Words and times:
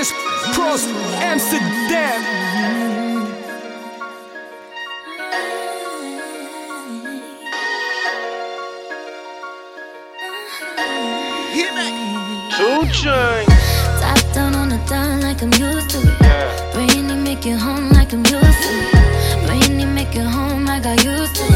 Kriss 0.00 0.12
Kross 0.54 0.86
Amsterdam. 1.20 2.22
Two 12.56 12.86
chains. 12.92 13.46
Top 14.00 14.20
down 14.32 14.54
on 14.54 14.70
the 14.70 14.80
dime 14.88 15.20
like 15.20 15.42
I'm 15.42 15.52
used 15.52 15.90
to 15.90 15.98
it. 15.98 16.72
Brainy 16.72 17.14
make 17.22 17.44
it 17.44 17.58
home 17.58 17.90
like 17.90 18.14
I'm 18.14 18.24
used 18.24 18.32
to 18.32 18.40
it. 18.40 19.46
Brainy 19.46 19.84
make 19.84 20.16
it 20.16 20.24
home 20.24 20.64
like 20.64 20.86
I 20.86 20.94
used 20.94 21.34
to 21.36 21.49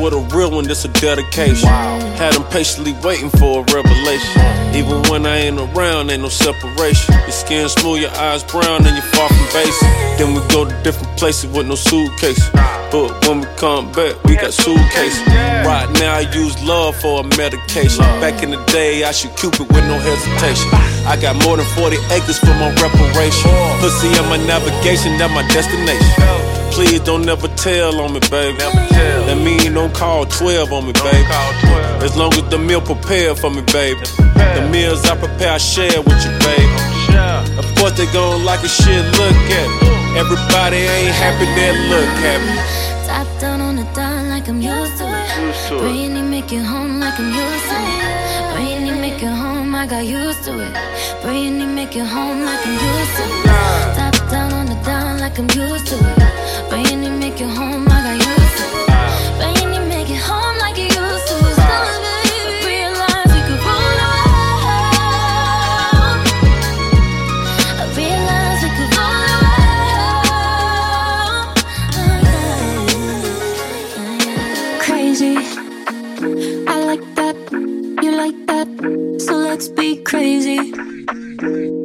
with 0.00 0.14
a 0.14 0.20
real 0.34 0.50
one, 0.50 0.64
this 0.64 0.84
a 0.84 0.88
dedication. 0.88 1.68
Had 2.16 2.34
him 2.34 2.44
patiently 2.44 2.94
waiting 3.04 3.30
for 3.30 3.60
a 3.60 3.64
revelation. 3.72 4.40
Mm. 4.40 4.74
Even 4.74 5.02
when 5.10 5.26
I 5.26 5.36
ain't 5.48 5.60
around, 5.60 6.10
ain't 6.10 6.22
no 6.22 6.28
separation. 6.28 7.14
Your 7.14 7.30
skin 7.30 7.68
smooth, 7.68 8.00
your 8.02 8.10
eyes 8.16 8.42
brown, 8.44 8.86
and 8.86 8.96
you're 8.96 9.12
far 9.12 9.28
from 9.28 9.46
basic. 9.52 9.88
Then 10.18 10.34
we 10.34 10.40
go 10.48 10.64
to 10.64 10.74
different 10.82 11.16
places 11.18 11.50
with 11.52 11.66
no 11.66 11.74
suitcase. 11.74 12.40
But 12.90 13.12
when 13.26 13.40
we 13.40 13.46
come 13.56 13.92
back, 13.92 14.22
we 14.24 14.36
got 14.36 14.52
suitcases. 14.52 15.26
Right 15.64 15.88
now, 16.00 16.16
I 16.16 16.24
use 16.32 16.56
love 16.64 16.96
for 16.96 17.20
a 17.20 17.24
medication. 17.36 18.04
Back 18.20 18.42
in 18.42 18.50
the 18.50 18.62
day, 18.66 19.04
I 19.04 19.12
shoot 19.12 19.36
Cupid 19.36 19.68
with 19.68 19.84
no 19.86 19.98
hesitation. 19.98 20.68
I 21.06 21.16
got 21.20 21.36
more 21.44 21.56
than 21.56 21.66
40 21.76 21.96
acres 22.10 22.38
for 22.38 22.54
my 22.58 22.72
reparation. 22.80 23.50
Pussy 23.80 24.08
on 24.18 24.28
my 24.28 24.38
navigation, 24.46 25.18
that 25.18 25.30
my 25.30 25.46
destination. 25.48 26.49
Please 26.72 27.00
don't 27.00 27.24
never 27.26 27.48
tell 27.48 28.00
on 28.00 28.12
me, 28.12 28.20
baby. 28.30 28.58
That 28.58 29.38
mean 29.44 29.74
don't 29.74 29.94
call 29.94 30.24
12 30.26 30.72
on 30.72 30.86
me, 30.86 30.92
baby. 30.92 31.26
As 32.02 32.16
long 32.16 32.32
as 32.34 32.48
the 32.48 32.58
meal 32.58 32.80
prepared 32.80 33.38
for 33.38 33.50
me, 33.50 33.62
baby. 33.72 34.00
The 34.56 34.68
meals 34.72 35.04
I 35.04 35.16
prepare, 35.16 35.52
I 35.52 35.58
share 35.58 36.00
with 36.00 36.20
you, 36.24 36.32
baby. 36.40 36.76
Of 37.58 37.66
course 37.76 37.96
they 37.98 38.06
gon' 38.12 38.44
like 38.44 38.62
a 38.62 38.68
shit, 38.68 39.04
look 39.18 39.36
at 39.60 39.68
me. 39.82 39.88
Everybody 40.18 40.78
ain't 40.78 41.14
happy, 41.14 41.46
they 41.54 41.72
look 41.90 42.10
happy. 42.24 42.54
Top 43.06 43.28
down 43.40 43.60
on 43.60 43.76
the 43.76 43.84
dime 43.92 44.28
like 44.28 44.48
I'm 44.48 44.60
used 44.60 44.96
to 44.98 45.04
it. 45.04 45.80
Brainy 45.80 46.22
make 46.22 46.52
it 46.52 46.64
home 46.64 47.00
like 47.00 47.18
I'm 47.18 47.28
used 47.28 47.66
to 47.70 47.76
it. 47.76 48.54
Brainy 48.54 48.92
make 49.00 49.22
it 49.22 49.34
home, 49.42 49.74
I 49.74 49.86
got 49.86 50.04
used 50.06 50.44
to 50.44 50.58
it. 50.58 50.74
Brainy 51.22 51.66
make 51.66 51.94
it 51.96 52.06
home 52.06 52.44
like 52.44 52.66
I'm 52.66 52.72
used 52.72 53.16
to 53.18 53.24
it. 53.24 53.44
Top 53.96 54.30
down 54.30 54.52
on 54.52 54.66
the 54.66 54.78
dime 54.84 55.18
like 55.18 55.38
I'm 55.38 55.50
used 55.50 55.86
to 55.88 55.96
it. 55.96 56.29
Brainy 56.70 57.10
make 57.10 57.40
it 57.40 57.48
home, 57.48 57.86
I 57.90 58.02
got 58.06 58.14
used 58.14 58.56
to 58.58 58.64
it. 58.64 58.70
Make 59.88 60.08
it 60.08 60.22
home 60.22 60.56
like 60.58 60.76
you 60.78 60.84
used 60.84 61.26
to. 61.28 61.34
I 61.36 61.38
realize 62.64 63.30
we 63.34 63.40
could 63.48 63.60
rule 63.66 63.94
the 63.98 64.08
world. 64.64 66.26
I 67.76 67.78
realize 67.96 68.60
we 68.62 68.68
could 68.76 68.92
rule 68.96 69.12
the 71.96 72.04
world. 72.30 73.26
crazy. 74.86 75.36
I 76.68 76.70
like 76.84 77.04
that, 77.16 77.36
you 78.02 78.12
like 78.12 78.46
that, 78.46 78.68
so 79.20 79.36
let's 79.36 79.68
be 79.68 79.96
crazy. 80.02 80.70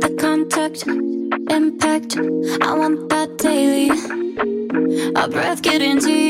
The 0.04 0.16
contact, 0.20 0.86
impact, 0.88 2.18
I 2.62 2.74
want 2.78 3.10
that 3.10 3.38
daily. 3.40 3.90
Our 5.26 5.32
breath 5.32 5.64
getting 5.64 5.98
deeper, 5.98 6.25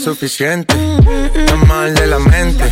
es 0.00 0.04
suficiente, 0.04 0.74
está 1.34 1.56
mal 1.56 1.94
de 1.94 2.06
la 2.06 2.18
mente. 2.18 2.64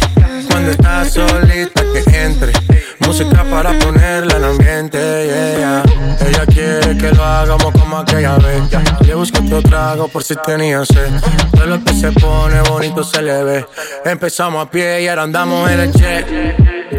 Cuando 0.50 0.70
está 0.70 1.04
solita 1.04 1.82
que 1.92 2.22
entre, 2.22 2.52
música 3.00 3.44
para 3.44 3.78
ponerla 3.78 4.36
en 4.36 4.44
ambiente. 4.44 4.98
yeah. 4.98 5.82
Ella 6.26 6.46
quiere 6.46 6.96
que 6.96 7.10
lo 7.10 7.22
hagamos 7.22 7.72
como 7.72 7.98
aquella 7.98 8.36
vez. 8.36 8.62
Le 9.06 9.14
busqué 9.14 9.40
otro 9.40 9.62
trago 9.62 10.08
por 10.08 10.24
si 10.24 10.34
tenía 10.36 10.84
sed. 10.86 11.10
Todo 11.52 11.66
lo 11.66 11.84
que 11.84 11.92
se 11.92 12.12
pone 12.12 12.60
bonito 12.62 13.04
se 13.04 13.20
le 13.20 13.44
ve. 13.44 13.66
Empezamos 14.04 14.66
a 14.66 14.70
pie 14.70 15.02
y 15.02 15.08
ahora 15.08 15.24
andamos 15.24 15.70
en 15.70 15.80
el 15.80 15.92
jet. 15.92 16.26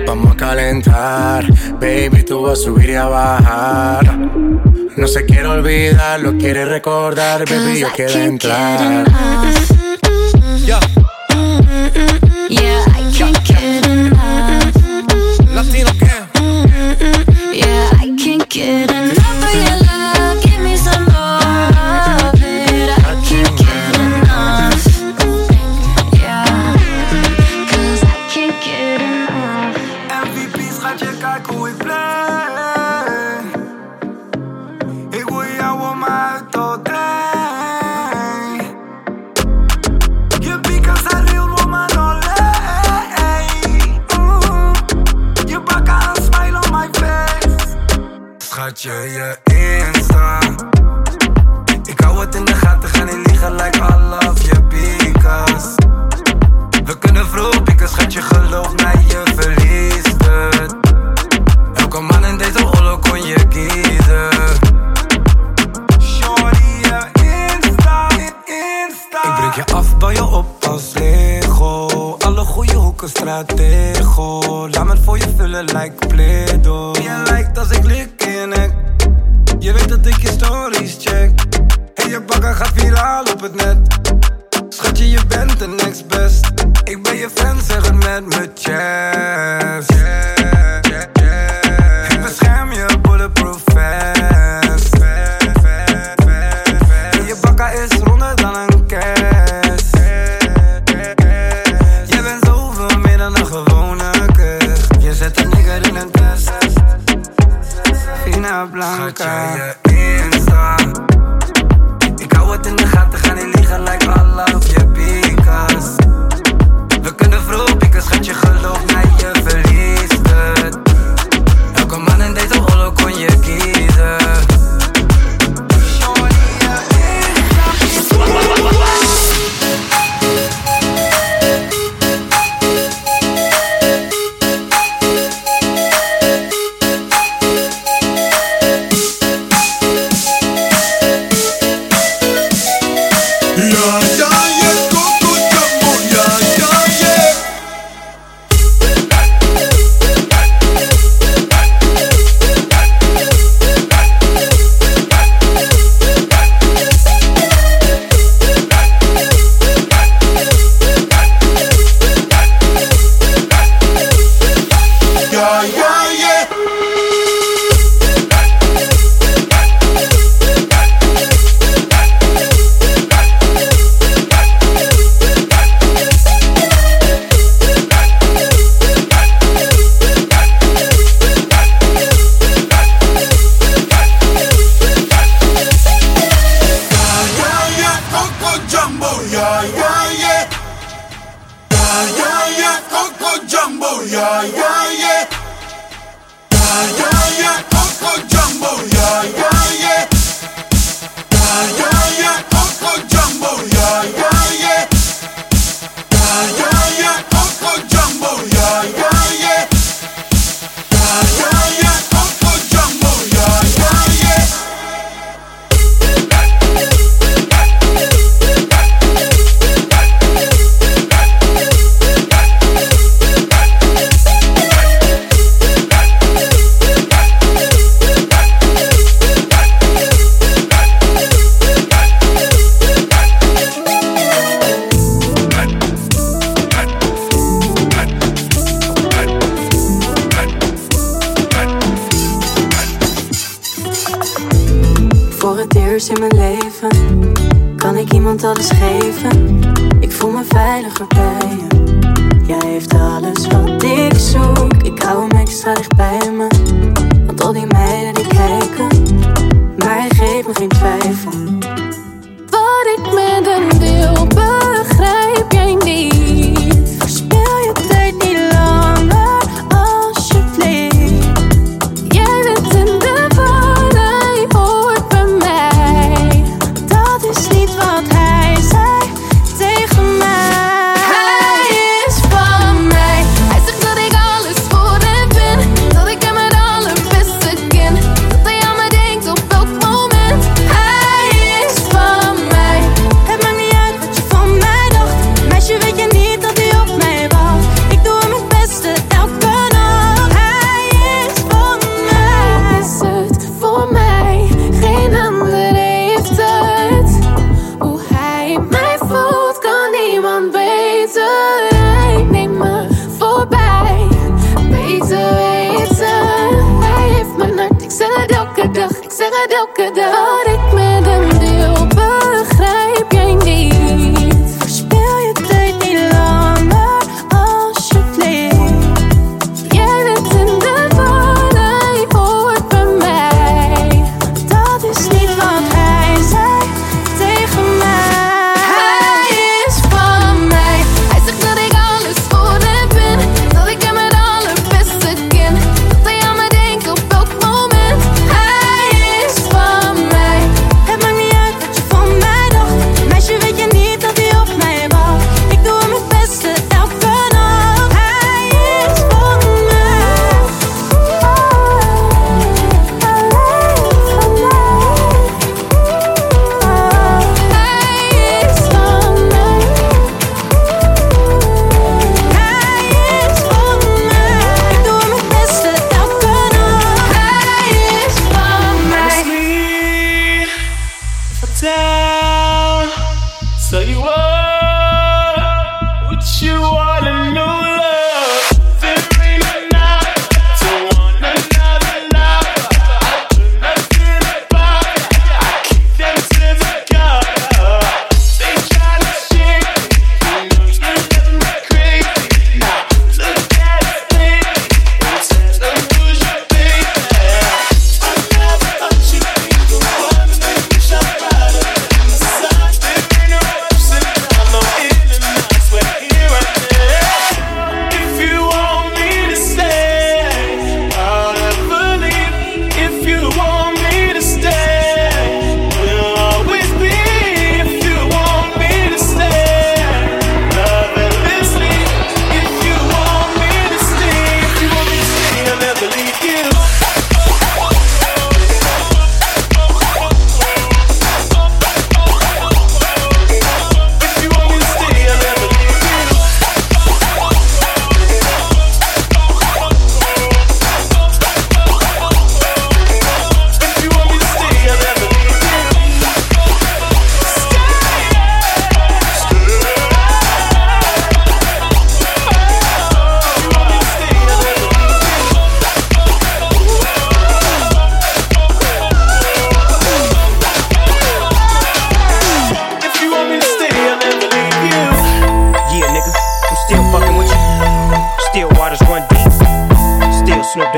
Vamos 0.05 0.33
a 0.33 0.37
calentar, 0.37 1.45
baby, 1.79 2.23
tú 2.23 2.43
vas 2.43 2.59
a 2.59 2.63
subir 2.63 2.91
y 2.91 2.95
a 2.95 3.05
bajar. 3.05 4.17
No 4.95 5.07
se 5.07 5.25
quiere 5.25 5.47
olvidar, 5.47 6.19
lo 6.19 6.37
quiere 6.37 6.65
recordar, 6.65 7.45
baby, 7.49 7.79
yo 7.79 7.87
quiero 7.95 8.13
entrar. 8.13 9.05
Yeah, 10.69 10.98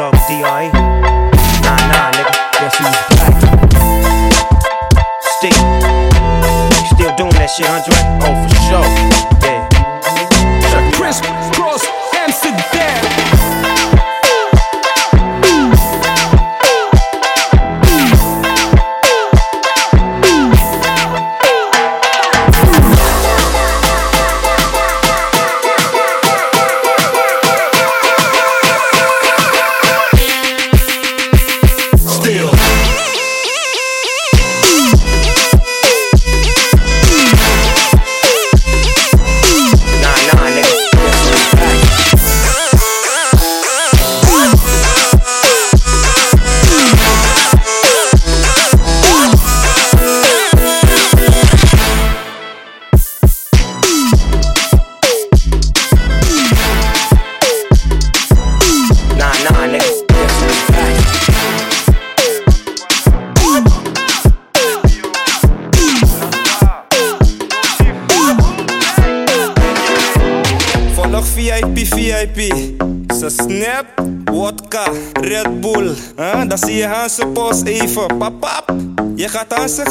Dub 0.02 0.16
DRE. 0.26 0.42
Nah, 0.42 1.78
nah, 1.92 2.10
nigga. 2.18 2.34
Guess 2.58 2.76
who's 2.78 2.90
back? 2.90 3.38
Still, 5.22 5.62
still 6.90 7.16
doing 7.18 7.36
that 7.38 7.52
shit, 7.56 7.70
Andre. 7.70 8.11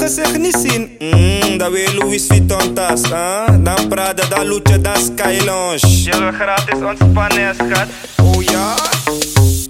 Gezicht 0.00 0.38
niet 0.38 0.56
zien. 0.60 0.90
Mm, 0.98 1.58
dan 1.58 1.70
weer 1.70 1.94
Louis 1.94 2.26
Vuitton 2.26 2.74
tas. 2.74 3.02
Huh? 3.02 3.46
Dan 3.60 3.88
Prada, 3.88 4.22
dan 4.28 4.46
Loetje, 4.46 4.80
dan 4.80 4.96
Sky 4.96 5.38
Lounge. 5.44 6.02
Je 6.02 6.18
wil 6.18 6.32
gratis 6.32 6.80
ontspannen, 6.84 7.54
schat. 7.54 7.86
Oh 8.22 8.42
ja? 8.42 8.74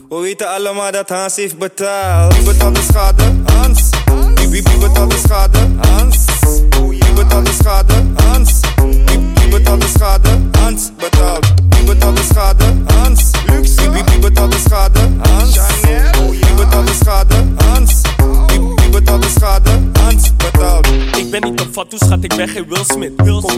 We 0.09 0.21
weten 0.21 0.49
allemaal 0.49 0.93
dat 0.93 1.09
Hans 1.09 1.37
heeft 1.37 1.59
betaald. 1.59 2.35
Wie 2.35 2.45
betaalt 2.45 2.75
de 2.75 2.83
schade? 2.83 3.23
Hans. 3.55 3.89
Wie, 4.35 4.49
wie, 4.49 4.63
wie 4.63 4.79
betaalt 4.79 5.11
de 5.11 5.19
schade? 5.19 5.59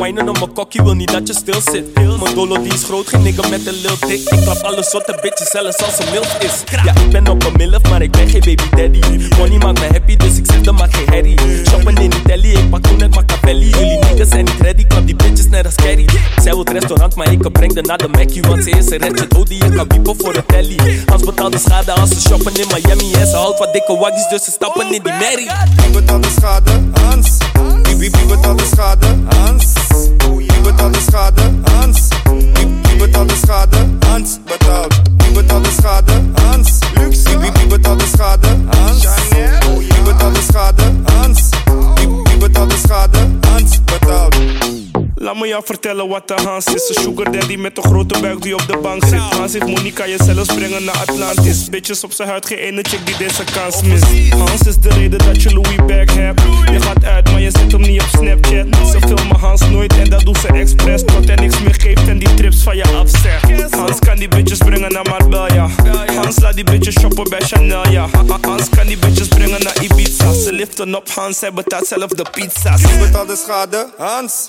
Wijnen 0.03 0.29
op 0.29 0.39
mijn 0.39 0.53
kokkie, 0.53 0.83
wil 0.83 0.95
niet 0.95 1.13
dat 1.13 1.27
je 1.29 1.35
stil 1.35 1.61
zit. 1.73 1.95
Mijn 1.95 2.35
dolo 2.35 2.63
die 2.63 2.73
is 2.73 2.85
groot, 2.85 3.09
geen 3.09 3.23
nigga 3.23 3.49
met 3.49 3.67
een 3.67 3.75
lil 3.75 3.97
dik. 4.07 4.21
Ik 4.21 4.41
klap 4.43 4.63
alle 4.63 4.85
soorten 4.85 5.19
bitches, 5.21 5.51
zelfs 5.51 5.83
als 5.85 5.99
een 5.99 6.11
milf 6.11 6.39
is. 6.39 6.81
Ja, 6.85 6.95
ik 6.95 7.11
ben 7.11 7.29
op 7.29 7.45
een 7.45 7.53
milf, 7.57 7.83
maar 7.91 8.03
ik 8.03 8.11
ben 8.11 8.29
geen 8.29 8.41
baby 8.41 8.69
daddy. 8.77 9.01
Money 9.39 9.59
maakt 9.59 9.81
me 9.81 9.87
happy, 9.87 10.17
dus 10.17 10.37
ik 10.37 10.47
zet 10.47 10.67
er 10.67 10.75
maar 10.75 10.89
geen 10.91 11.09
herrie. 11.09 11.39
Shoppen 11.69 11.95
in 11.95 12.13
Italy, 12.25 12.51
ik 12.51 12.71
pak 12.71 12.83
toen 12.83 12.97
net 12.97 13.15
Machiavelli. 13.15 13.69
Jullie 13.69 13.99
niggas 13.99 14.29
zijn 14.29 14.45
niet 14.45 14.61
ready, 14.61 14.87
klap 14.87 15.07
die 15.07 15.17
bitches 15.17 15.49
net 15.49 15.65
als 15.65 15.75
Carrie. 15.75 16.09
Zij 16.37 16.53
wil 16.53 16.59
het 16.59 16.71
restaurant, 16.71 17.15
maar 17.15 17.33
ik 17.33 17.53
breng 17.53 17.75
haar 17.75 17.83
naar 17.83 17.99
de 17.99 18.09
Mackie. 18.09 18.43
Want 18.43 18.65
ze 18.65 18.71
is 18.71 18.91
een 18.91 18.99
redje 18.99 19.27
dood 19.29 19.47
die 19.47 19.65
je 19.65 19.71
kan 19.71 19.89
wiepen 19.89 20.15
voor 20.19 20.33
de 20.33 20.45
telly. 20.47 21.03
Hans 21.07 21.23
betaalt 21.23 21.53
de 21.53 21.59
schade 21.59 21.93
als 21.93 22.11
ze 22.11 22.21
shoppen 22.21 22.55
in 22.55 22.67
Miami. 22.75 23.13
En 23.13 23.27
ze 23.27 23.37
houdt 23.37 23.59
wat 23.59 23.73
dikke 23.73 23.97
waggies, 23.97 24.29
dus 24.29 24.45
ze 24.45 24.51
stappen 24.51 24.85
in 24.93 25.03
die 25.03 25.13
merrie. 25.13 25.51
Wie 25.77 25.91
betaalt 25.91 26.23
de 26.23 26.31
schade? 26.37 26.71
Hans. 26.93 27.39
Wie, 28.03 28.11
wie, 28.11 28.27
betaalt 28.27 28.59
de 28.59 28.67
schade? 28.67 29.07
Hans. 29.31 29.75
Wie 30.37 30.61
betaalt 30.65 30.95
de 30.95 31.01
schade? 31.01 31.43
Hans. 31.71 32.09
Wie, 32.25 32.67
wie 32.83 32.99
betaalt 32.99 33.31
de 33.31 33.37
schade? 33.37 33.79
Hans 34.09 34.41
betaalt. 34.45 35.03
Wie 35.19 35.35
betaalt 35.35 35.65
de 35.65 35.71
schade? 35.71 36.13
Hans. 36.43 36.81
Luxe. 36.97 37.31
Wie, 37.41 37.53
wie 37.55 37.67
betaalt 37.69 38.01
de 38.01 38.07
schade? 38.17 38.49
Hans. 38.73 39.03
Chanel. 39.03 39.79
Wie 39.79 40.03
betaalt 40.05 40.35
de 40.35 40.43
schade? 40.43 40.83
Hans. 41.13 41.51
Wie, 41.95 42.09
wie 42.09 42.39
betaalt 42.39 42.71
de 42.73 42.77
schade? 42.89 43.32
Laat 45.33 45.41
me 45.41 45.49
jou 45.49 45.63
vertellen 45.65 46.09
wat 46.09 46.29
de 46.29 46.35
Hans 46.45 46.65
is. 46.65 46.89
Een 46.89 47.03
sugar 47.03 47.33
daddy 47.33 47.57
met 47.57 47.77
een 47.77 47.83
grote 47.83 48.21
buik 48.21 48.43
die 48.43 48.55
op 48.55 48.67
de 48.67 48.77
bank 48.77 49.05
zit. 49.05 49.19
Hans 49.19 49.53
heeft 49.53 49.67
money, 49.67 49.91
kan 49.91 50.09
je 50.09 50.17
zelfs 50.25 50.55
brengen 50.55 50.85
naar 50.85 50.97
Atlantis. 50.97 51.69
Bitches 51.71 52.05
op 52.05 52.13
zijn 52.13 52.29
huid, 52.29 52.47
geen 52.47 52.59
ene 52.59 52.83
chick 52.83 53.07
die 53.07 53.17
deze 53.17 53.45
kans 53.45 53.83
mist. 53.83 54.05
Hans 54.33 54.61
is 54.61 54.77
de 54.77 54.89
reden 54.89 55.19
dat 55.19 55.43
je 55.43 55.53
Louis 55.53 55.77
bag 55.77 56.17
hebt. 56.17 56.43
Je 56.73 56.81
gaat 56.81 57.05
uit, 57.05 57.31
maar 57.31 57.41
je 57.41 57.51
zet 57.51 57.73
hem 57.73 57.81
niet 57.81 58.03
op 58.03 58.09
Snapchat. 58.09 58.67
Ze 58.91 58.99
filmen 59.01 59.37
Hans 59.37 59.61
nooit 59.69 59.97
en 59.97 60.11
dat 60.11 60.21
doet 60.21 60.39
ze 60.39 60.49
expres. 60.49 61.03
Tot 61.05 61.27
hij 61.27 61.37
niks 61.37 61.61
meer 61.61 61.75
geeft 61.75 62.09
en 62.09 62.19
die 62.19 62.35
trips 62.35 62.63
van 62.63 62.77
je 62.77 62.85
afzegt. 62.85 63.75
Hans 63.75 63.99
kan 63.99 64.17
die 64.17 64.29
bitches 64.29 64.59
brengen 64.59 64.93
naar 64.93 65.05
Marbella. 65.09 65.69
Hans 66.15 66.41
laat 66.41 66.55
die 66.55 66.65
bitches 66.65 66.95
shoppen 66.95 67.29
bij 67.31 67.41
Chanel, 67.41 67.89
ja. 67.89 68.09
Hans 68.41 68.69
kan 68.69 68.87
die 68.87 68.99
bitches 68.99 69.29
brengen 69.29 69.63
naar 69.63 69.83
Ibiza. 69.83 70.33
Ze 70.33 70.53
liften 70.53 70.95
op 70.95 71.11
Hans, 71.11 71.41
hij 71.41 71.53
betaalt 71.53 71.87
zelf 71.87 72.11
de 72.11 72.27
pizza's. 72.33 72.81
Wie 72.81 72.99
betaalt 72.99 73.29
de 73.29 73.37
schade? 73.37 73.89
Hans. 73.97 74.49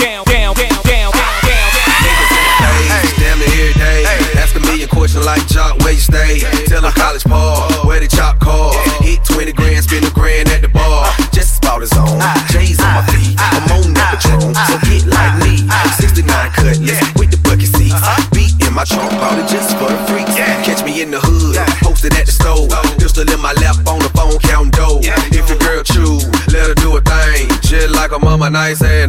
Mama, 28.41 28.49
nice 28.49 28.81
and 28.81 29.00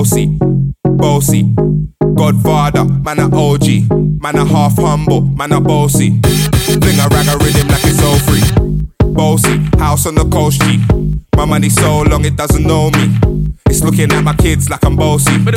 Bossy, 0.00 0.32
bossy, 0.96 1.42
Godfather, 2.14 2.86
man 2.86 3.18
a 3.18 3.26
OG, 3.26 3.90
man 4.22 4.36
a 4.36 4.46
half 4.46 4.76
humble, 4.76 5.20
man 5.20 5.52
a 5.52 5.60
bossy. 5.60 6.18
Fling 6.22 6.98
a 6.98 7.06
rag 7.08 7.28
a 7.28 7.36
rhythm 7.44 7.68
like 7.68 7.84
it's 7.84 8.02
all 8.02 8.18
free. 8.20 8.40
Bossy, 9.12 9.58
house 9.78 10.06
on 10.06 10.14
the 10.14 10.24
coast 10.30 10.62
G. 10.62 10.80
My 11.36 11.44
money 11.44 11.68
so 11.68 12.00
long 12.00 12.24
it 12.24 12.34
doesn't 12.34 12.62
know 12.62 12.90
me. 12.92 13.14
It's 13.66 13.84
looking 13.84 14.10
at 14.10 14.24
my 14.24 14.34
kids 14.36 14.70
like 14.70 14.82
I'm 14.86 14.96
bossy. 14.96 15.32
Hey 15.32 15.52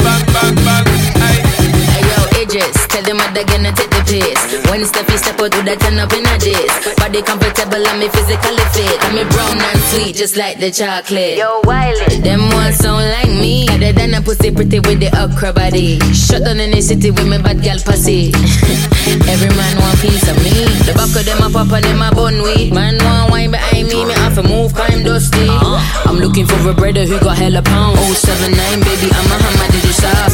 yo, 2.51 2.82
them 3.01 3.17
other 3.17 3.43
gonna 3.43 3.73
take 3.73 3.89
the 3.89 4.01
piss. 4.05 4.39
When 4.69 4.85
Steffi 4.85 5.17
step 5.17 5.41
out, 5.41 5.49
do 5.49 5.63
that 5.65 5.81
turn 5.81 5.97
up 5.97 6.13
in 6.13 6.25
a 6.29 6.35
diss. 6.37 6.73
Body 7.01 7.21
comfortable 7.25 7.81
and 7.81 7.97
me 7.97 8.07
physically 8.13 8.65
fit. 8.77 8.97
And 9.09 9.15
me 9.17 9.23
brown 9.33 9.57
and 9.57 9.81
sweet, 9.89 10.13
just 10.15 10.37
like 10.37 10.59
the 10.59 10.69
chocolate. 10.69 11.37
Yo, 11.37 11.61
Wiley. 11.65 12.21
Them 12.21 12.45
ones 12.53 12.77
sound 12.77 13.09
like 13.09 13.33
me. 13.33 13.65
Other 13.69 13.93
than 13.93 14.13
a 14.13 14.21
pussy 14.21 14.51
pretty 14.51 14.79
with 14.79 14.99
the 15.01 15.09
okra 15.17 15.53
body. 15.53 15.97
Shut 16.13 16.45
down 16.45 16.59
in 16.59 16.71
the 16.71 16.81
city 16.81 17.09
with 17.09 17.25
me 17.25 17.41
bad 17.41 17.63
gal 17.63 17.79
pussy. 17.81 18.29
Every 19.31 19.49
man 19.57 19.73
want 19.81 19.97
piece 19.99 20.27
of 20.29 20.37
me. 20.45 20.53
The 20.85 20.93
back 20.93 21.15
of 21.15 21.25
them 21.25 21.41
a 21.41 21.49
pop 21.49 21.71
and 21.73 21.83
them 21.83 22.01
a 22.01 22.13
bun 22.13 22.41
weed. 22.43 22.73
Man 22.73 23.01
want 23.01 23.31
wine 23.31 23.51
behind 23.51 23.87
me, 23.87 24.05
me 24.05 24.13
have 24.13 24.35
to 24.35 24.43
move, 24.43 24.73
cause 24.73 24.91
I'm 24.91 25.03
dusty. 25.03 25.47
Uh-huh. 25.49 26.09
I'm 26.09 26.17
looking 26.17 26.45
for 26.45 26.59
a 26.69 26.73
brother 26.73 27.05
who 27.05 27.19
got 27.19 27.37
hella 27.37 27.61
pound. 27.61 27.97
079, 27.97 28.53
baby, 28.81 29.09
I'm 29.11 29.31
a 29.31 29.37
hammer, 29.39 29.71
did 29.71 29.83
you 29.83 29.93
stop? 29.93 30.31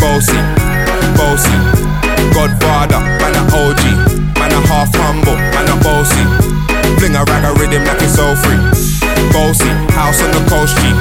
Bossy, 0.00 0.38
bossy, 1.16 1.95
Godfather, 2.36 3.00
man 3.00 3.32
a 3.32 3.42
OG, 3.48 3.80
man 4.36 4.52
a 4.52 4.60
half 4.68 4.92
humble, 4.92 5.40
man 5.56 5.72
a 5.72 5.76
bossy. 5.80 6.20
Fling 7.00 7.16
a 7.16 7.24
rag 7.24 7.48
a 7.48 7.56
rhythm 7.56 7.80
like 7.88 7.96
it's 8.04 8.20
all 8.20 8.36
free. 8.36 8.60
Bossy, 9.32 9.72
house 9.96 10.20
on 10.20 10.28
the 10.36 10.44
coast 10.44 10.76
G. 10.76 10.92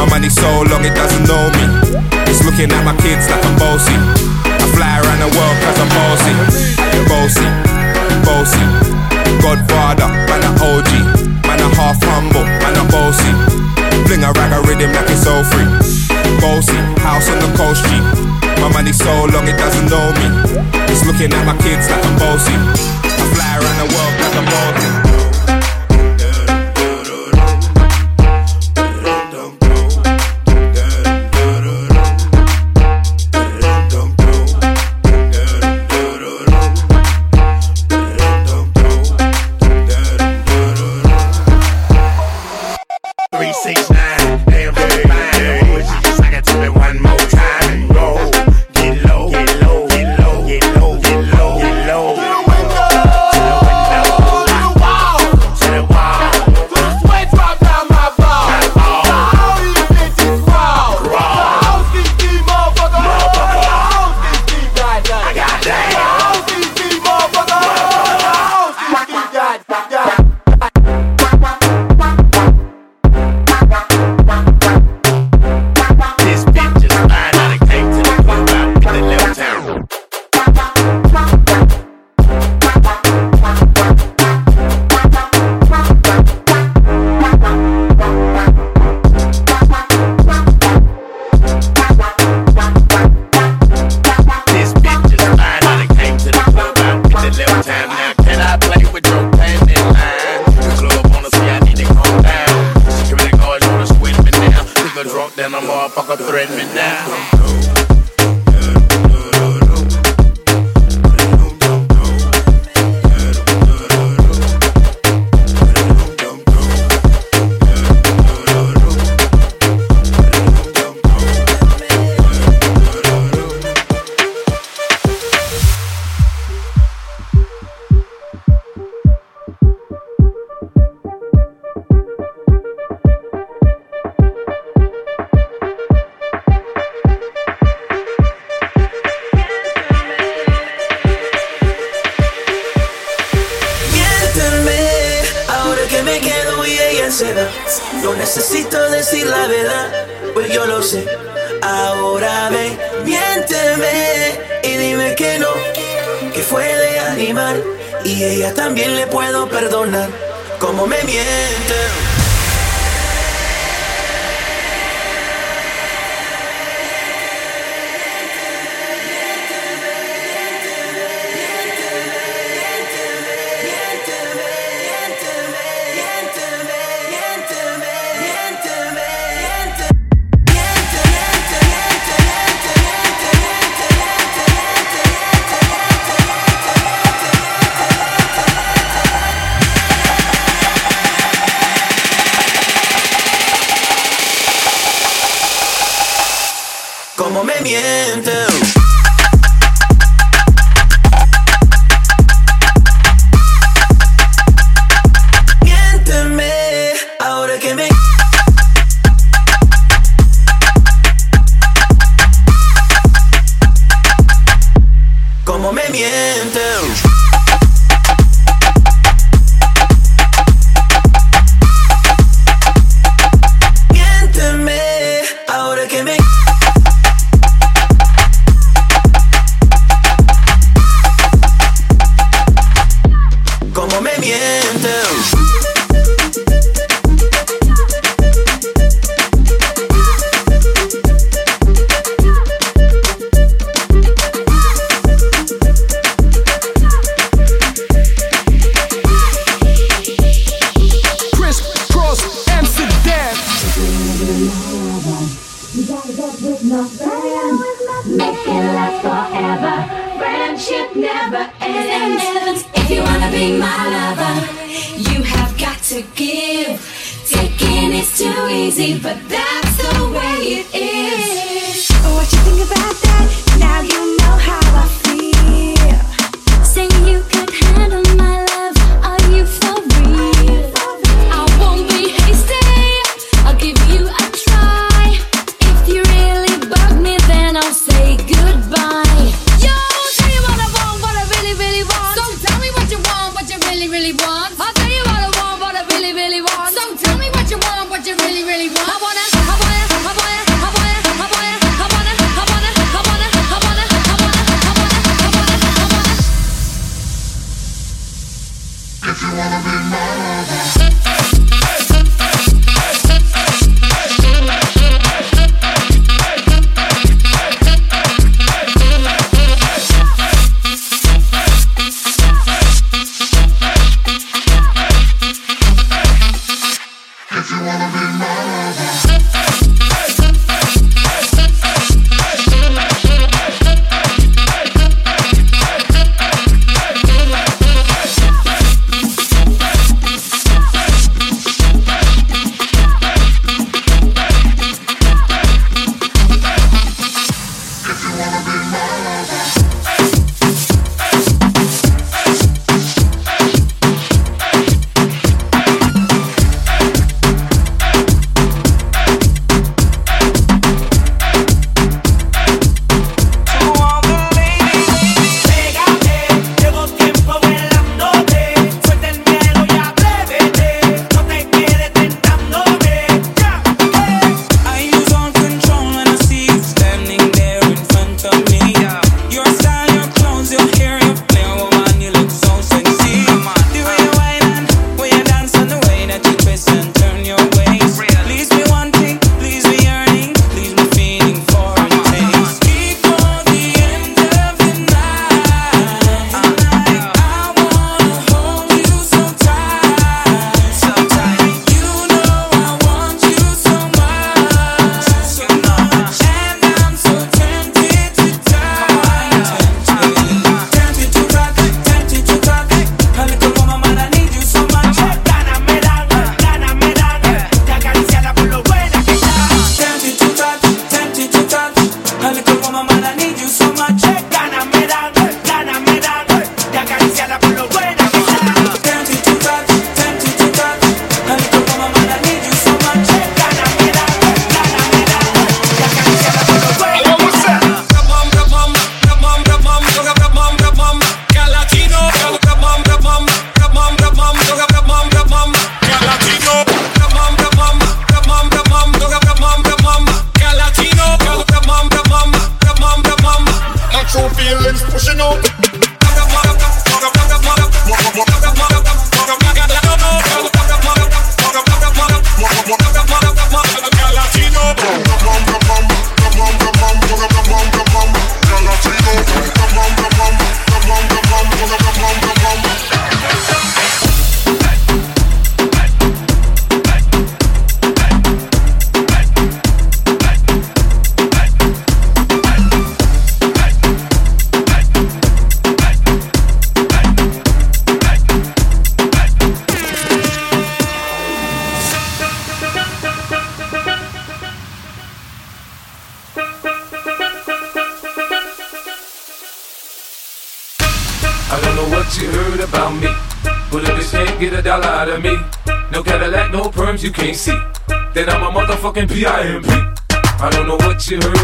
My 0.00 0.08
money 0.08 0.32
so 0.32 0.48
long 0.72 0.80
it 0.80 0.96
doesn't 0.96 1.28
know 1.28 1.52
me. 1.52 1.68
It's 2.24 2.40
looking 2.48 2.72
at 2.72 2.80
my 2.80 2.96
kids 3.04 3.28
like 3.28 3.44
I'm 3.44 3.60
bossy. 3.60 3.92
I 4.48 4.64
fly 4.72 5.04
around 5.04 5.20
the 5.20 5.28
world 5.36 5.56
cause 5.60 5.78
I'm 5.84 5.90
bossy. 5.92 6.32
Bossy, 7.12 7.48
bossy, 8.24 8.64
Godfather, 9.44 10.08
man 10.08 10.48
a 10.48 10.50
OG, 10.64 10.90
man 11.44 11.60
a 11.60 11.68
half 11.76 12.00
humble, 12.08 12.48
man 12.64 12.80
a 12.80 12.84
bossy. 12.88 13.28
Fling 14.08 14.24
a 14.24 14.32
rag 14.32 14.56
a 14.56 14.64
rhythm 14.64 14.96
like 14.96 15.12
it's 15.12 15.28
all 15.28 15.44
free. 15.44 15.68
Bossy, 16.40 16.80
house 17.04 17.28
on 17.28 17.36
the 17.36 17.52
coast 17.52 17.84
G. 17.84 18.00
My 18.64 18.72
money 18.72 18.96
so 18.96 19.28
long 19.28 19.44
it 19.44 19.60
doesn't 19.60 19.92
know 19.92 20.08
me. 20.16 20.49
Looking 21.10 21.32
at 21.32 21.44
my 21.44 21.56
kids 21.58 21.90
like 21.90 22.04
I'm 22.06 22.18
bossy. 22.20 22.54
I 22.54 23.24
fly 23.34 23.58
around 23.58 23.78
the 23.82 23.94
world 23.96 24.14
like 24.20 24.36
I'm 24.36 24.44
bossy. 24.44 24.99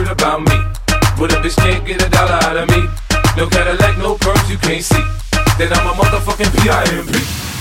it 0.07 0.13
about 0.13 0.41
me. 0.41 0.57
What 1.19 1.33
a 1.33 1.37
bitch 1.37 1.57
can't 1.57 1.85
get 1.87 2.05
a 2.05 2.11
dollar 2.11 2.39
out 2.45 2.57
of 2.57 2.69
me. 2.71 2.89
No 3.37 3.49
Cadillac, 3.49 3.99
no 3.99 4.15
Perks, 4.17 4.49
you 4.51 4.59
can't 4.59 4.83
see. 4.83 5.03
Then 5.59 5.73
I'm 5.73 5.87
a 5.87 5.93
motherfucking 5.93 6.63
P.I.M.P. 6.63 7.56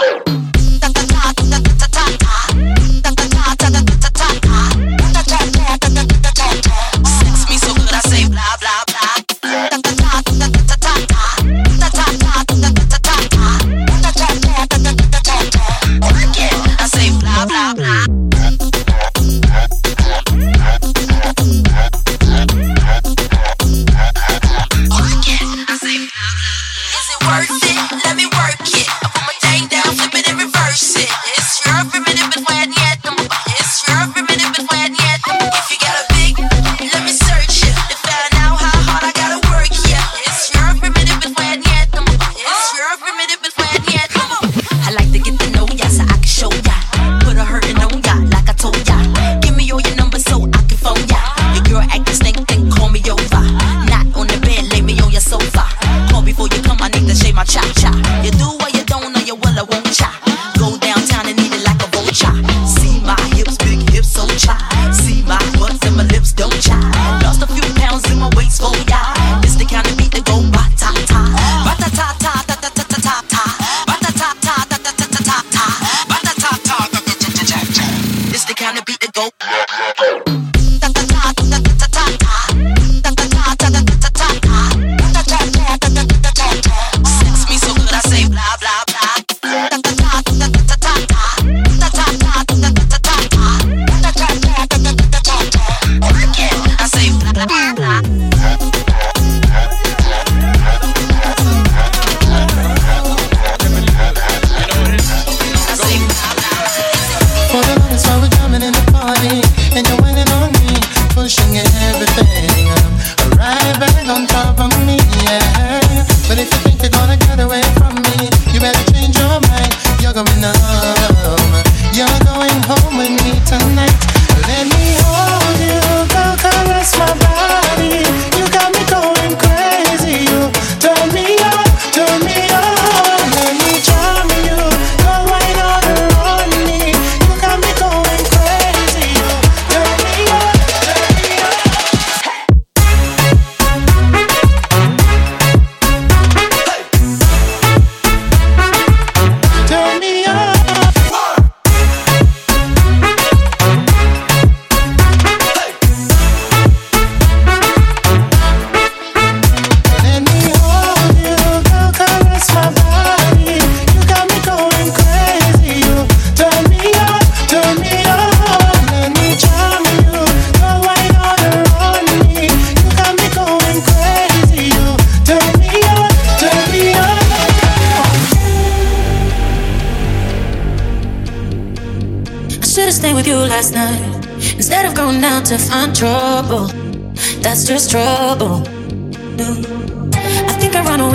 you. 0.00 0.47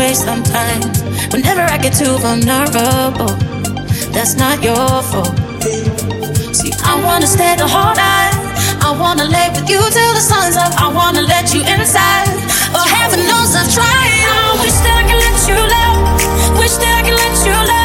way 0.04 0.13
sometimes. 0.13 1.02
Whenever 1.34 1.63
I 1.74 1.78
get 1.78 1.94
too 2.02 2.13
vulnerable, 2.26 3.34
that's 4.16 4.36
not 4.44 4.56
your 4.68 4.88
fault. 5.10 5.36
See, 6.58 6.74
I 6.92 6.94
wanna 7.08 7.28
stay 7.38 7.54
the 7.63 7.68
whole 7.76 7.96
night. 8.08 8.36
I 8.88 8.89
wanna 9.04 9.26
lay 9.36 9.48
with 9.56 9.68
you 9.72 9.82
till 9.98 10.13
the 10.20 10.26
sun's 10.32 10.58
up. 10.63 10.74
I 10.86 10.88
wanna 11.00 11.24
let 11.34 11.46
you 11.54 11.62
inside. 11.76 12.28
Oh, 12.76 12.86
heaven 12.98 13.22
knows 13.30 13.52
I've 13.60 13.72
tried. 13.78 14.12
I 14.36 14.52
wish 14.63 14.78
that 14.84 14.96
I 15.00 15.04
could 15.10 15.22
let 15.26 15.39
you 15.50 15.60
love. 15.76 16.60
Wish 16.60 16.76
that 16.82 16.94
I 17.00 17.02
could 17.06 17.18
let 17.24 17.36
you 17.48 17.56
love. 17.72 17.83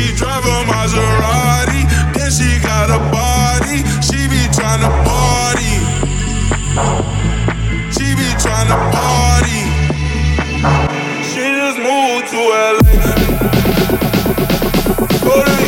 She 0.00 0.14
drive 0.14 0.44
a 0.46 0.64
Maserati, 0.64 1.84
then 2.14 2.30
she 2.30 2.58
got 2.64 2.88
a 2.88 2.98
body. 3.12 3.84
She 4.00 4.28
be 4.28 4.48
tryna 4.48 4.88
party. 5.04 5.76
She 7.92 8.14
be 8.16 8.28
tryna 8.40 8.78
party. 8.96 9.60
She 11.28 11.42
just 11.52 11.78
moved 11.84 12.28
to 12.32 12.40
LA. 12.48 12.96
Go 15.22 15.44
to 15.44 15.59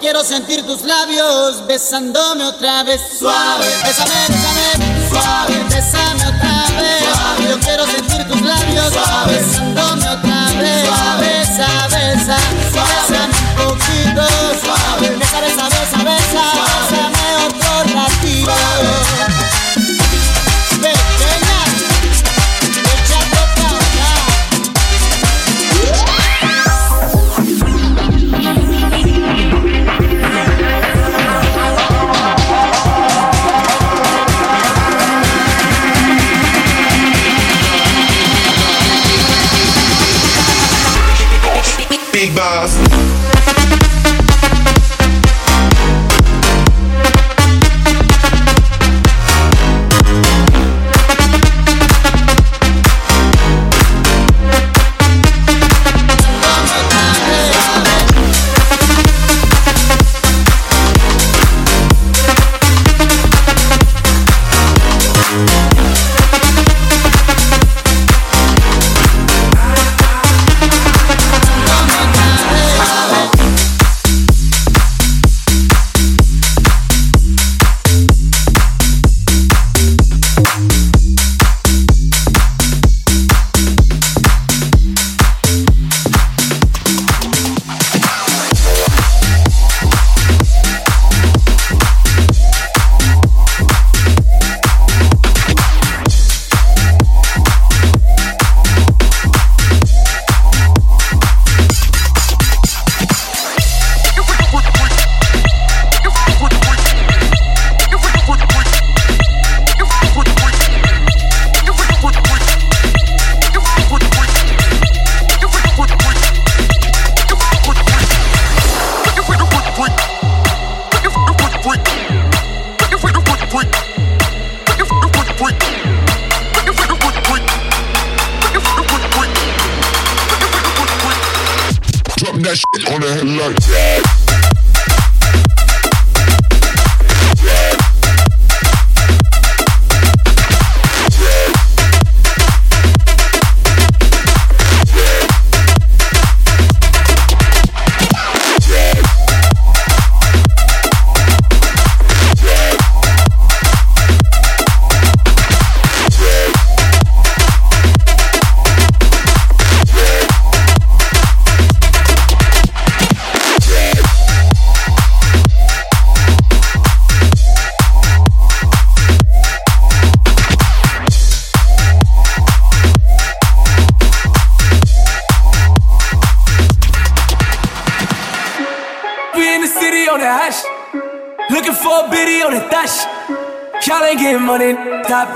quiero 0.00 0.24
sentir 0.24 0.64
tus 0.66 0.82
labios, 0.82 1.66
besándome 1.66 2.44
otra 2.44 2.82
vez, 2.82 3.00
suave. 3.18 3.66
Bésame, 3.84 4.14
bésame, 4.28 5.08
suave, 5.08 5.64
bésame 5.68 6.26
otra 6.26 6.64
vez. 6.80 7.48
Yo 7.50 7.60
quiero 7.60 7.86
sentir 7.86 8.26
tus 8.26 8.40
labios, 8.40 8.92
suave, 8.92 9.36
besándome 9.36 10.08
otra 10.08 10.46
vez, 10.58 10.86
suave. 10.86 11.26
Besa, 11.28 11.88
besa, 11.88 12.36
bésame 12.72 13.28
un 13.28 13.68
poquito, 13.68 14.49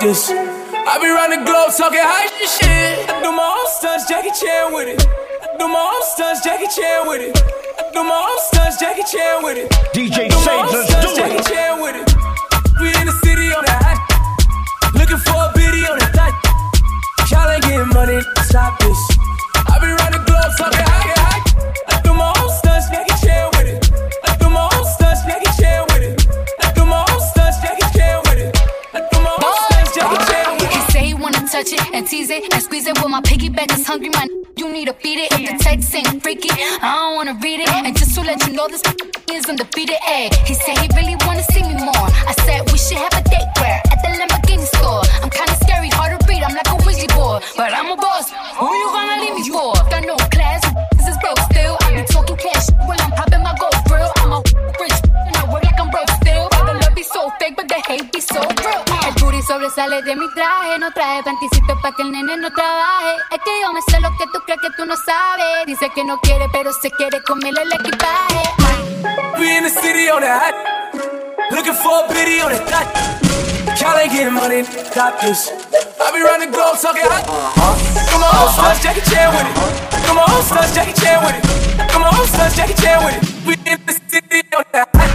this. 0.01 0.31
I 0.31 0.99
be 1.01 1.09
round 1.09 1.33
the 1.33 1.41
globe 1.45 1.73
talking 1.77 2.01
high 2.03 2.29
shit. 2.45 3.09
I 3.09 3.23
do 3.23 3.33
my 3.33 3.45
own 3.45 3.69
stunts, 3.79 4.07
Jackie 4.09 4.33
Chan 4.33 4.73
with 4.73 4.89
it. 4.89 5.01
I 5.01 5.57
do 5.59 5.67
my 5.69 5.81
own 5.81 6.03
stunts, 6.15 6.45
Jackie 6.45 6.69
Chan 6.69 7.09
with 7.09 7.23
it. 7.23 7.35
I 7.35 7.91
do 7.93 8.03
my 8.05 8.15
own 8.15 8.39
stunts, 8.51 8.77
Jackie 8.79 9.05
Chan 9.07 9.43
with 9.43 9.57
it. 9.59 9.71
DJ 9.97 10.27
I 10.27 10.29
do 10.29 10.37
my 10.37 10.45
Sage, 10.45 10.73
let's 10.73 10.89
stunts, 10.89 11.07
do 11.07 11.17
Jackie 11.17 11.41
it. 11.41 11.47
Chan 11.47 11.73
with 11.81 11.97
it. 11.97 12.07
We 12.81 12.89
in 13.01 13.07
the 13.07 13.17
city 13.25 13.49
on 13.55 13.65
the 13.65 13.75
hash. 13.75 14.01
Looking 14.95 15.21
for 15.23 15.39
a 15.39 15.51
biddy 15.55 15.83
on 15.89 15.99
the 15.99 16.09
dash. 16.13 16.37
Y'all 17.31 17.49
ain't 17.51 17.63
getting 17.65 17.89
money, 17.95 18.21
stop 18.47 18.79
this. 18.81 19.01
I 19.71 19.79
be 19.81 19.89
round 19.89 20.15
the 20.15 20.23
globe 20.27 20.53
talking 20.59 20.85
high, 20.85 21.24
touch 31.55 31.73
it 31.73 31.95
and 31.95 32.05
tease 32.05 32.31
it 32.31 32.53
and 32.53 32.61
squeeze 32.61 32.85
it. 32.89 32.99
Well, 32.99 33.09
my 33.09 33.21
piggyback 33.21 33.71
is 33.79 33.87
hungry, 33.87 34.09
man. 34.09 34.27
You 34.57 34.73
need 34.73 34.87
to 34.87 34.95
feed 34.95 35.23
it. 35.23 35.31
If 35.39 35.43
the 35.47 35.57
text 35.63 35.95
ain't 35.95 36.21
freaky, 36.21 36.51
I 36.51 36.83
don't 36.83 37.15
wanna 37.15 37.39
read 37.41 37.61
it. 37.61 37.71
And 37.71 37.97
just 37.97 38.13
to 38.17 38.23
let 38.23 38.45
you 38.45 38.55
know, 38.55 38.67
this 38.67 38.83
is 39.31 39.47
undefeated. 39.47 39.95
Ay, 40.03 40.35
he 40.49 40.55
said 40.55 40.77
he 40.83 40.89
really 40.99 41.15
wanna 41.25 41.45
see 41.55 41.63
me 41.63 41.75
more. 41.79 42.09
I 42.27 42.35
said 42.43 42.59
we 42.73 42.79
should 42.85 42.99
have 42.99 43.15
a 43.15 43.23
date 43.31 43.47
where 43.63 43.79
at 43.93 43.99
the 44.03 44.11
Lamborghini 44.19 44.67
store. 44.67 45.03
I'm 45.23 45.31
kinda 45.31 45.55
scary, 45.63 45.91
hard 45.95 46.19
to 46.19 46.27
read. 46.27 46.43
I'm 46.43 46.57
like 46.59 46.71
a 46.75 46.77
Ouija 46.83 47.07
board, 47.15 47.45
but 47.57 47.71
I'm 47.73 47.87
a 47.87 47.97
boss. 48.03 48.35
Who 48.59 48.67
you 48.75 48.89
gonna 48.91 49.23
leave 49.23 49.37
me 49.39 49.45
for? 49.55 49.75
Got 49.95 50.03
no 50.11 50.17
class, 50.35 50.63
this 50.99 51.07
is 51.07 51.17
broke 51.23 51.39
still. 51.51 51.79
I 51.87 51.95
be 51.95 52.03
talking 52.15 52.37
cash 52.37 52.67
when 52.89 52.99
I'm 52.99 53.13
popping 53.15 53.45
my 53.47 53.55
gold 53.63 53.79
grill. 53.87 54.11
I'm 54.17 54.33
a 54.33 54.41
rich 54.83 54.99
and 55.07 55.37
I 55.39 55.47
work 55.53 55.63
like 55.63 55.79
I'm 55.79 55.91
broke 55.95 56.11
still. 56.19 56.49
But 56.51 56.67
the 56.67 56.75
love 56.83 56.95
be 56.99 57.05
so 57.05 57.31
fake, 57.39 57.55
but 57.55 57.69
the 57.69 57.79
hate 57.87 58.11
be 58.11 58.21
so 58.21 58.43
sobresale 59.47 60.03
de 60.03 60.17
mi 60.17 60.29
traje, 60.35 60.79
no 60.79 60.91
traje 60.93 61.23
panticito 61.23 61.79
pa' 61.81 61.93
que 61.93 62.03
el 62.03 62.11
nene 62.13 62.37
no 62.37 62.51
trabaje. 62.51 63.17
Es 63.31 63.39
que 63.45 63.51
yo 63.63 63.73
me 63.73 63.81
sé 63.83 64.01
lo 64.01 64.11
que 64.17 64.25
tú 64.33 64.41
crees 64.45 64.61
que 64.61 64.71
tú 64.77 64.87
no 64.87 64.95
sabes. 64.97 65.67
Dice 65.67 65.91
que 65.91 66.05
no 66.05 66.19
quiere, 66.21 66.49
pero 66.53 66.73
se 66.73 66.91
quiere 66.91 67.23
comerle 67.23 67.63
el 67.63 67.73
equipaje. 67.73 68.43
We 69.39 69.57
in 69.59 69.65
the 69.65 69.71
city 69.71 70.09
on 70.11 70.23
the 70.23 70.29
hot. 70.29 70.55
Looking 71.51 71.75
for 71.75 72.05
a 72.05 72.09
biddy 72.09 72.41
on 72.41 72.53
the 72.53 72.59
dot. 72.71 72.89
Y'all 73.81 73.99
ain't 73.99 74.13
getting 74.13 74.33
money, 74.33 74.65
stop 74.65 75.21
this. 75.21 75.51
I 76.01 76.11
be 76.13 76.23
running 76.23 76.51
globe 76.51 76.79
talking 76.81 77.05
hot. 77.05 77.25
Come 78.09 78.23
on, 78.23 78.53
stunts, 78.53 78.83
Jackie 78.83 79.03
Chan 79.11 79.29
with 79.35 79.45
it. 79.45 80.07
Come 80.07 80.19
on, 80.19 80.43
stunts, 80.43 80.75
Jackie 80.75 80.95
Chan 80.95 81.21
with 81.25 81.37
it. 81.37 81.45
Come 81.91 82.03
on, 82.05 82.27
stunts, 82.27 82.57
Jackie 82.57 82.75
Chan 82.81 83.05
with 83.05 83.17
it. 83.17 83.25
We 83.47 83.55
in 83.71 83.79
the 83.85 83.93
city 84.09 84.43
on 84.57 84.65
the 84.73 84.87
hot. 84.95 85.11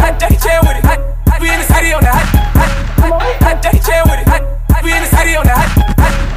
Hot 0.00 0.18
Jackie 0.18 0.36
Chan 0.36 0.60
with 0.66 0.76
it. 0.78 0.84
Hot. 0.84 1.40
We 1.40 1.50
in 1.50 1.58
the 1.60 1.66
city 1.66 1.92
on 1.92 2.02
hot. 2.04 2.26
Hot, 2.26 2.51
We 5.32 5.38
on 5.40 5.48
the 5.48 5.56
hot. 5.56 5.64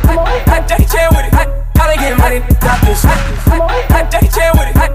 Hot, 0.07 0.47
hot 0.47 0.63
Jackie 0.71 0.87
Chan 0.87 1.11
with 1.11 1.27
it. 1.27 1.33
Hot. 1.35 1.51
Y'all 1.75 1.91
ain't 1.91 1.99
getting 1.99 2.15
money, 2.15 2.39
stop 2.63 2.79
this. 2.79 3.03
Hot 3.03 4.07
Jackie 4.07 4.31
Chan 4.31 4.55
with 4.55 4.71
it. 4.71 4.75
Hot. 4.79 4.91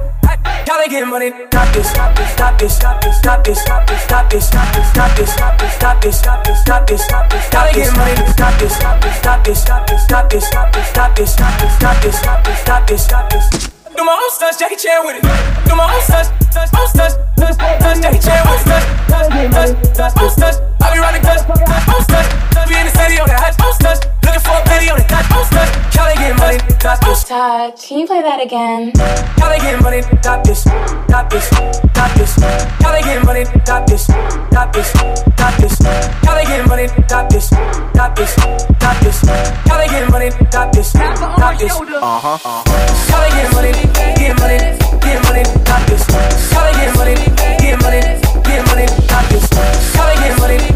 Y'all 0.64 0.80
Gotta 0.80 0.88
get 0.88 1.04
money, 1.04 1.28
stop 1.52 1.68
this, 1.76 1.84
stop 1.92 2.16
this, 2.16 2.32
stop 2.32 2.56
this, 2.56 2.72
stop 2.72 2.96
this, 3.04 3.20
stop 3.20 3.44
this, 3.44 3.60
stop 3.60 3.84
this, 3.84 4.00
stop 4.00 4.32
this, 4.32 4.48
stop 4.48 4.72
this, 4.72 4.88
stop 4.88 5.12
this, 5.20 5.28
stop 5.36 5.60
this, 5.60 5.76
stop 5.76 6.00
this, 6.00 6.16
stop 6.16 6.40
this, 6.40 6.60
stop 6.64 6.86
this, 6.88 7.04
stop 7.04 7.28
this, 7.28 7.48
gotta 7.52 7.72
get 7.76 7.92
money, 7.92 8.16
stop 8.32 8.56
this, 8.56 8.72
stop 8.72 8.96
this, 9.04 9.16
stop 9.20 9.44
this, 9.44 9.60
stop 9.60 9.84
this, 9.84 10.00
stop 10.08 10.32
this, 10.32 10.48
stop 10.48 10.72
this, 10.72 10.88
stop 10.88 11.12
this, 11.12 11.36
stop 11.36 11.60
this, 11.60 11.76
stop 11.76 12.00
this, 12.00 12.16
stop 12.16 12.40
this, 12.40 12.56
stop 12.56 12.86
this, 12.88 13.04
stop 13.04 13.24
this. 13.28 13.68
Do 13.92 14.00
my 14.00 14.16
own 14.16 14.30
stunts, 14.32 14.56
Jackie 14.56 14.80
Chan 14.80 15.04
with 15.04 15.20
it. 15.20 15.28
Do 15.68 15.76
my 15.76 15.84
own 15.84 16.00
stunts, 16.00 16.32
stunts, 16.48 16.72
stunts, 16.72 17.20
stunts, 17.36 17.60
stunts, 17.60 18.00
Jackie 18.00 18.24
Chan, 18.24 18.48
own 18.48 18.58
stunts, 18.64 18.86
stunts, 19.12 19.92
stunts, 19.92 20.16
own 20.16 20.30
stunts. 20.32 20.69
I 20.82 20.94
be 20.94 20.98
running 20.98 21.22
guns, 21.22 21.42
own 21.44 22.02
stunts. 22.02 22.30
We 22.68 22.76
in 22.76 22.86
the 22.86 22.94
city 22.96 23.20
on 23.20 23.28
that 23.28 23.40
hot, 23.40 23.54
own 23.64 23.74
stunts. 23.74 24.00
Looking 24.24 24.40
for 24.40 24.56
a 24.56 24.62
penny 24.64 24.90
on 24.90 24.98
the 24.98 25.06
dot, 25.08 25.24
own 25.32 25.44
stunts. 25.44 25.72
Cali 25.94 26.14
get 26.16 26.36
money, 26.38 26.58
stop 26.78 27.00
this. 27.04 27.24
Todd, 27.24 27.76
can 27.76 27.98
you 27.98 28.06
play 28.06 28.22
that 28.22 28.40
again? 28.40 28.92
Cali 29.38 29.58
get 29.58 29.82
money, 29.82 30.02
stop 30.02 30.44
this, 30.44 30.62
stop 30.62 31.30
this, 31.30 31.46
stop 31.46 32.10
this. 32.16 32.34
Cali 32.80 33.00
get 33.02 33.24
money, 33.24 33.44
stop 33.44 33.86
this, 33.86 34.04
stop 34.04 34.72
this, 34.72 34.88
stop 34.90 35.54
this. 35.60 35.76
Cali 36.24 36.44
get 36.44 36.66
money, 36.68 36.88
stop 36.88 37.28
this, 37.28 37.46
stop 37.46 38.16
this, 38.16 38.32
stop 38.32 38.96
this. 39.02 39.20
Cali 39.68 39.86
get 39.88 40.10
money, 40.10 40.30
stop 40.30 40.72
this, 40.72 40.90
stop 40.90 41.58
this. 41.58 41.72
Uh 41.72 42.20
huh. 42.20 42.38
Uh 42.44 42.62
Cali 43.10 43.28
get 43.36 43.52
money, 43.54 43.72
get 44.16 44.32
money, 44.40 44.58
get 45.04 45.18
money, 45.24 45.44
stop 45.44 45.82
this. 45.86 46.04
Cali 46.50 46.72
get 46.72 46.96
money, 46.96 47.14
get 47.60 47.76
money, 47.82 48.00
get 48.42 48.66
money, 48.66 48.86
stop 48.86 49.24
this. 49.28 49.46
Cali 49.94 50.14
get 50.16 50.38
money, 50.38 50.56
get 50.56 50.58
money, 50.58 50.58
get 50.58 50.69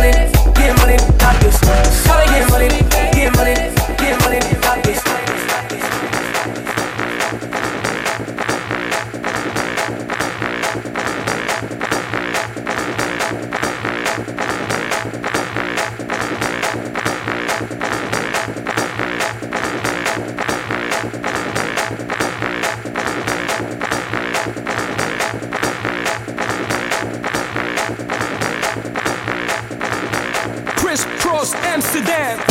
money, 0.00 0.27
damn 32.08 32.47